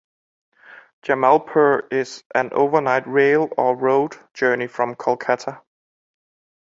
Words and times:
Jamalpur 1.03 1.93
is 1.93 2.23
an 2.33 2.49
overnight 2.53 3.05
rail 3.05 3.49
or 3.55 3.75
road 3.77 4.17
journey 4.33 4.65
from 4.65 4.95
Kolkata. 4.95 5.61